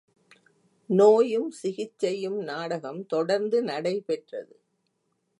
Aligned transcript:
நோயும் 0.89 1.51
சிகிச்சையும் 1.51 2.39
நாடகம் 2.43 3.05
தொடர்ந்து 3.05 3.63
நடைபெற்றது. 3.63 4.55